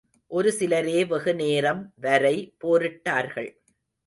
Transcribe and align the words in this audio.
ஒரு 0.27 0.51
சிலரே 0.51 1.05
வெகு 1.05 1.35
நேரம் 1.35 1.93
வரை 1.95 2.35
போரிட்டார்கள். 2.63 3.51